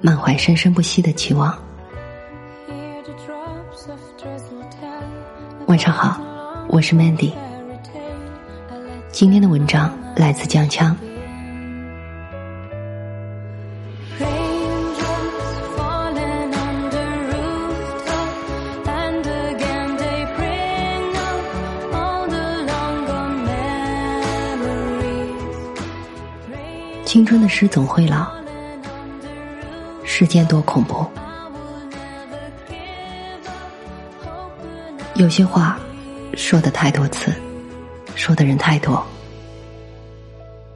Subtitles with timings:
[0.00, 1.56] 满怀生生不息的期望。
[5.66, 6.20] 晚上好，
[6.68, 7.32] 我是 Mandy。
[9.10, 10.96] 今天的文章来自江枪。
[27.04, 28.45] 青春的诗总会老。
[30.18, 31.06] 世间多恐怖，
[35.14, 35.78] 有些话
[36.34, 37.30] 说的太多次，
[38.14, 39.06] 说的人太多，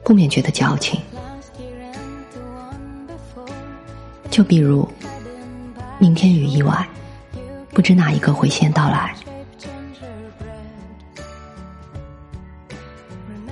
[0.03, 1.01] 不免觉得矫情。
[4.29, 4.87] 就比如，
[5.97, 6.87] 明天与意外，
[7.71, 9.11] 不知哪一个会先到来。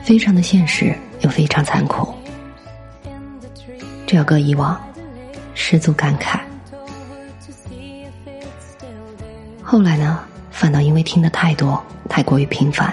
[0.03, 2.13] 非常的现实，又非常残酷。
[4.05, 4.79] 这个以往。
[5.53, 6.39] 十足感慨。
[9.63, 10.19] 后来呢，
[10.51, 12.91] 反倒因为听得太多，太过于频繁，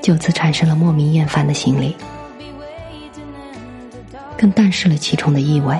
[0.00, 1.96] 就此产生了莫名厌烦的心理，
[4.36, 5.76] 更淡视了其中的意味。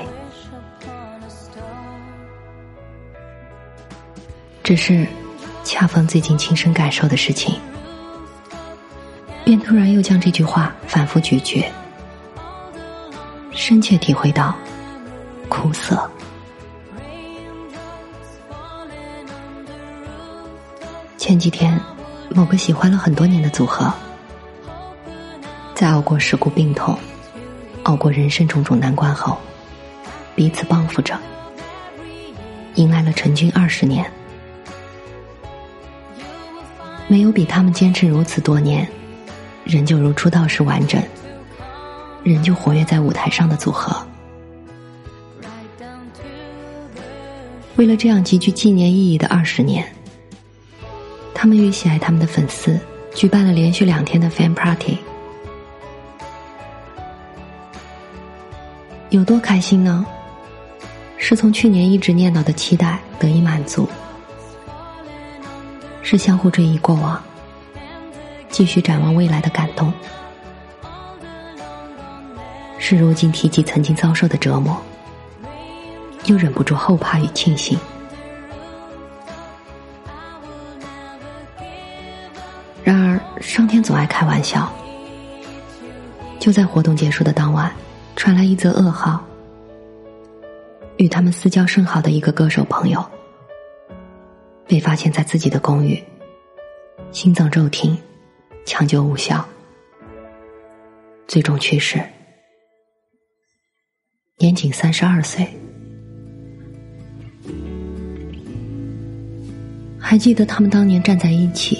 [4.64, 5.06] 只是，
[5.64, 7.54] 恰逢最近亲身感受的事情，
[9.44, 11.64] 便突然又将这句话反复咀嚼，
[13.52, 14.54] 深切体会到。
[15.60, 16.08] 苦涩。
[21.16, 21.78] 前几天，
[22.30, 23.92] 某个喜欢了很多年的组合，
[25.74, 26.96] 在熬过事故病痛、
[27.82, 29.36] 熬过人生种种难关后，
[30.36, 31.18] 彼此帮扶着，
[32.76, 34.08] 迎来了成军二十年。
[37.08, 38.86] 没有比他们坚持如此多年，
[39.64, 41.02] 仍旧如出道时完整，
[42.22, 44.06] 仍旧活跃在舞台上的组合。
[47.78, 49.86] 为了这样极具纪念意义的二十年，
[51.32, 52.76] 他们与喜爱他们的粉丝
[53.14, 54.98] 举办了连续两天的 fan party，
[59.10, 60.04] 有多开心呢？
[61.18, 63.88] 是从去年一直念叨的期待得以满足，
[66.02, 67.22] 是相互追忆过往，
[68.48, 69.92] 继续展望未来的感动，
[72.76, 74.76] 是如今提及曾经遭受的折磨。
[76.28, 77.78] 又忍不住后怕与庆幸。
[82.84, 84.70] 然而，上天总爱开玩笑。
[86.38, 87.72] 就在活动结束的当晚，
[88.14, 89.22] 传来一则噩耗：
[90.98, 93.04] 与他们私交甚好的一个歌手朋友，
[94.66, 96.02] 被发现在自己的公寓，
[97.10, 97.98] 心脏骤停，
[98.64, 99.44] 抢救无效，
[101.26, 102.00] 最终去世，
[104.38, 105.46] 年仅三十二岁。
[109.98, 111.78] 还记得他们当年站在一起，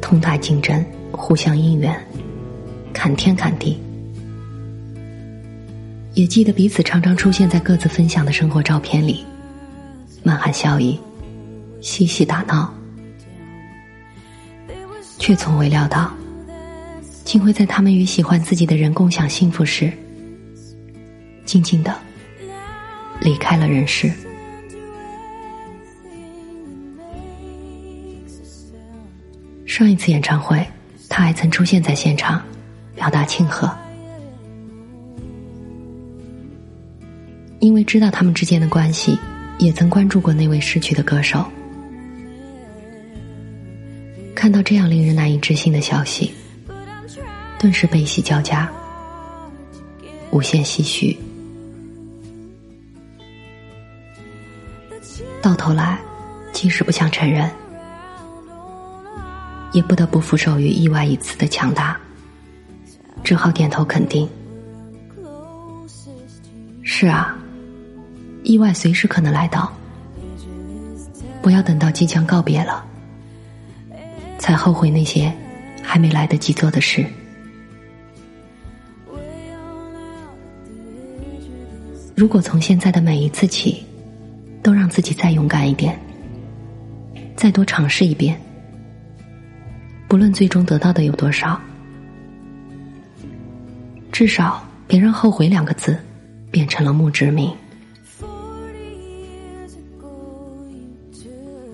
[0.00, 1.94] 同台竞争，互相应援，
[2.92, 3.78] 砍天砍地。
[6.14, 9.24] 也记得彼此常常出现在各自分享的生活照片里，
[10.22, 10.98] 满含笑意，
[11.80, 12.72] 嬉戏打闹，
[15.18, 16.12] 却从未料到，
[17.24, 19.92] 竟会在他们与喜欢自己的人共享幸福时，
[21.44, 21.94] 静静的
[23.20, 24.10] 离开了人世。
[29.80, 30.62] 上一次演唱会，
[31.08, 32.44] 他还曾出现在现场，
[32.94, 33.74] 表达庆贺。
[37.60, 39.18] 因为知道他们之间的关系，
[39.58, 41.50] 也曾关注过那位逝去的歌手。
[44.34, 46.30] 看到这样令人难以置信的消息，
[47.58, 48.70] 顿时悲喜交加，
[50.30, 51.18] 无限唏嘘。
[55.40, 55.98] 到头来，
[56.52, 57.50] 即使不想承认。
[59.72, 61.98] 也不得不负受于意外一次的强大，
[63.22, 64.28] 只好点头肯定。
[66.82, 67.36] 是啊，
[68.42, 69.72] 意外随时可能来到，
[71.40, 72.84] 不要等到即将告别了，
[74.38, 75.32] 才后悔那些
[75.82, 77.06] 还没来得及做的事。
[82.16, 83.82] 如果从现在的每一次起，
[84.62, 85.98] 都让自己再勇敢一点，
[87.34, 88.38] 再多尝试一遍，
[90.10, 91.56] 不论最终得到的有多少，
[94.10, 95.96] 至少别让“后悔”两个字
[96.50, 97.48] 变成了墓志铭。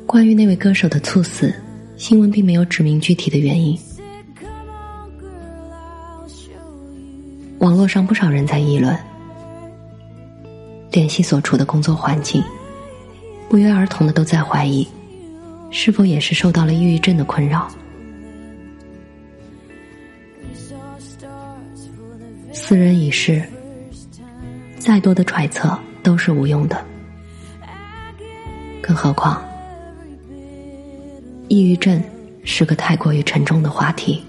[0.04, 1.50] 关于那位歌手的猝死，
[1.96, 3.74] 新闻并没有指明具体的原因。
[7.60, 8.94] 网络上不少人在议论，
[10.92, 12.44] 联系所处的工作环境，
[13.48, 14.86] 不约而同的都在怀疑，
[15.70, 17.66] 是否也是受到了抑郁症的困扰。
[22.66, 23.40] 死人已逝，
[24.76, 26.84] 再多的揣测都是无用的，
[28.82, 29.40] 更何况。
[31.46, 32.02] 抑郁症
[32.42, 34.20] 是个太过于沉重的话题，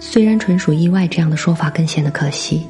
[0.00, 2.66] 虽然纯属意外，这样的说法更显得可惜，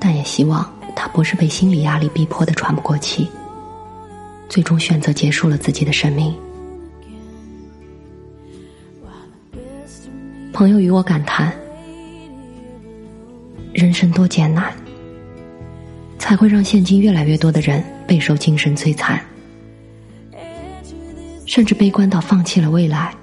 [0.00, 3.28] 但也希望他不是被心理压力逼迫的喘不过气，
[4.48, 6.34] 最终选择结束了自己的生命。
[10.58, 11.52] 朋友与我感叹：
[13.72, 14.74] 人生多艰难，
[16.18, 17.80] 才会让现今越来越多的人。
[18.08, 19.24] 备受精神摧残，
[21.46, 23.14] 甚至悲观到放弃了未来。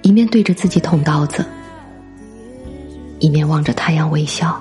[0.00, 1.44] 一面对着自己捅刀子，
[3.18, 4.58] 一面望着太阳微笑。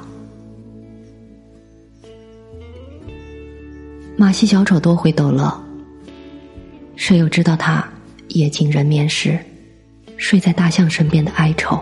[4.18, 5.58] 马戏小丑多会逗乐，
[6.98, 7.88] 谁又知道他
[8.28, 9.40] 夜尽人眠时，
[10.18, 11.82] 睡在大象身边的哀愁？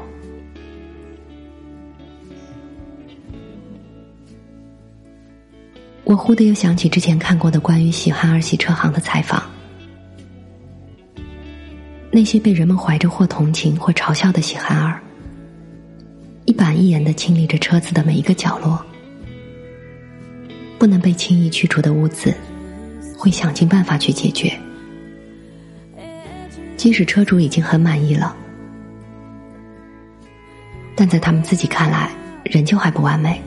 [6.04, 9.42] 我忽地又想起之前看过的关于喜憨儿洗车行的采访，
[12.12, 15.02] 那些被人们怀着或同情或嘲笑的喜憨儿，
[16.46, 18.80] 一板一眼的清理着车子的每一个角落，
[20.78, 22.31] 不能被轻易去除的污渍，
[23.18, 24.56] 会想尽办法去解决，
[26.86, 28.36] 即使车主已经很满意了，
[30.96, 32.12] 但在他们自己看来，
[32.44, 33.42] 仍旧还不完美。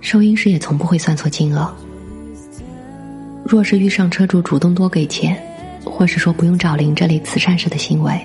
[0.00, 1.76] 收银时也从不会算错金额。
[3.44, 5.36] 若是遇上车主主动多给钱，
[5.84, 8.24] 或是说不用找零这类慈善式的行为，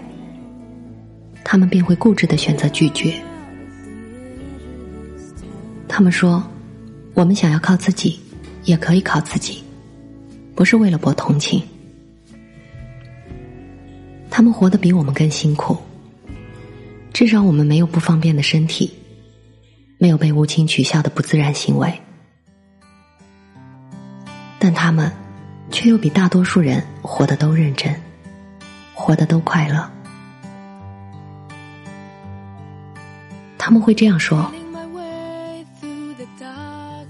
[1.44, 3.16] 他们便会固执的选择拒绝。
[5.88, 6.44] 他们说
[7.16, 8.20] ：“我们想要靠自己，
[8.66, 9.64] 也可以靠自己，
[10.54, 11.60] 不是为了博同情。”
[14.36, 15.78] 他们活得比我们更辛苦，
[17.14, 18.92] 至少我们没有不方便的身体。
[20.00, 21.94] 没有被无情取笑的不自然行为，
[24.58, 25.10] 但他们
[25.70, 27.96] 却又比大多数人活得都认真，
[28.96, 29.88] 活得都快乐。
[33.60, 34.52] 他们会这样说：“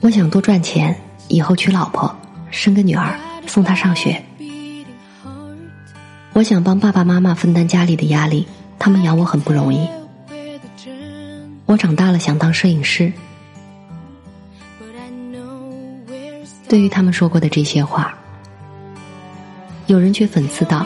[0.02, 0.94] 我想多赚钱，
[1.30, 2.14] 以后娶老婆，
[2.52, 3.18] 生个女儿，
[3.48, 4.22] 送她上学。
[6.34, 8.48] 我想帮爸爸妈妈分担家里的压力，
[8.80, 9.88] 他们养我很不容易。”
[11.66, 13.12] 我长大了，想当摄影师。
[16.68, 18.18] 对于他们说过的这些话，
[19.86, 20.86] 有人却讽刺道：“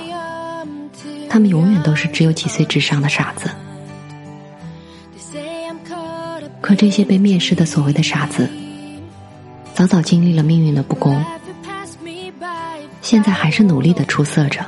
[1.30, 3.50] 他们永远都是只有几岁智商的傻子。”
[6.62, 8.50] 可这些被蔑视的所谓的傻子，
[9.74, 11.24] 早早经历了命运的不公，
[13.02, 14.66] 现在还是努力的出色着。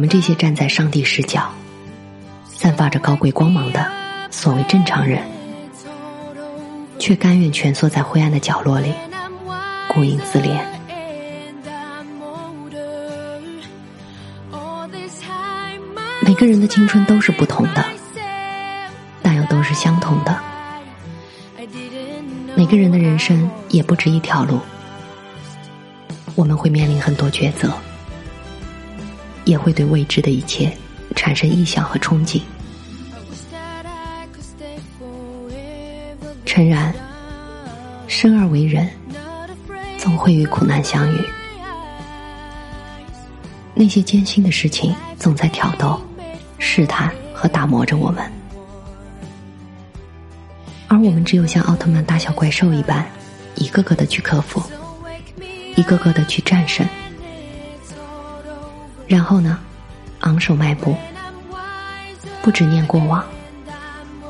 [0.00, 1.46] 我们这些站在上帝视角。
[2.46, 3.86] 散发着高贵光芒的
[4.30, 5.22] 所谓正常人，
[6.98, 8.94] 却甘愿蜷缩在灰暗的角落里，
[9.88, 10.58] 孤影自怜。
[16.22, 17.84] 每个人的青春都是不同的，
[19.20, 20.34] 但又都是相同的。
[22.56, 24.60] 每个人的人生也不止一条路，
[26.36, 27.70] 我们会面临很多抉择，
[29.44, 30.76] 也会对未知的一切。
[31.16, 32.40] 产生臆想和憧憬。
[36.46, 36.94] 诚然，
[38.06, 38.88] 生而为人，
[39.98, 41.18] 总会与苦难相遇。
[43.74, 46.00] 那些艰辛的事情，总在挑逗、
[46.58, 48.24] 试探和打磨着我们，
[50.88, 53.04] 而我们只有像奥特曼大小怪兽一般，
[53.56, 54.62] 一个个的去克服，
[55.76, 56.86] 一个个的去战胜，
[59.10, 59.58] 然后呢，
[60.20, 60.94] 昂首迈步，
[62.40, 63.24] 不执念过往，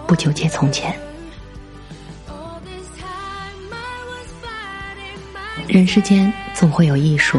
[0.07, 0.99] 不纠结从前。
[5.69, 7.39] 人世间总会有艺术，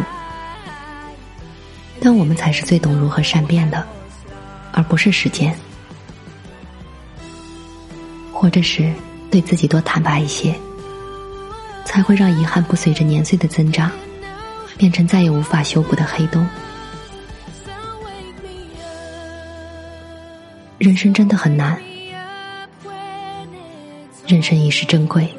[2.00, 3.84] 但我们才是最懂如何善变的，
[4.72, 5.52] 而不是时间。
[8.32, 8.94] 活着时，
[9.32, 10.56] 对自己多坦白一些，
[11.86, 13.90] 才会让遗憾不随着年岁的增长，
[14.78, 16.48] 变成再也无法修补的黑洞。
[20.82, 21.80] 人生真的很难
[24.26, 25.32] 人生一世珍贵。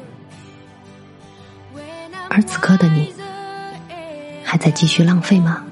[2.29, 3.13] 而此刻的你
[4.41, 5.65] 还在继续浪费吗？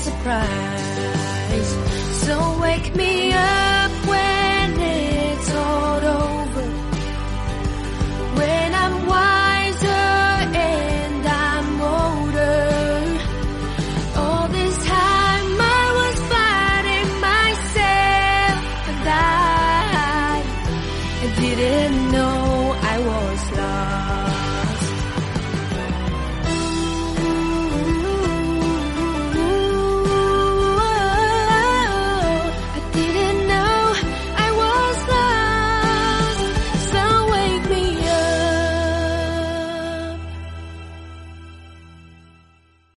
[0.00, 1.68] surprise.
[2.24, 6.66] So wake me up when it's all over.
[8.38, 10.08] When I'm wiser
[10.72, 12.60] and I'm older.
[14.22, 18.58] All this time I was fighting myself,
[18.92, 20.42] and I,
[21.24, 24.29] I didn't know I was lost.